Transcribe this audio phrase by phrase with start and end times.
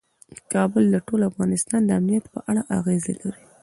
[0.53, 3.43] کابل د ټول افغانستان د امنیت په اړه اغېز لري.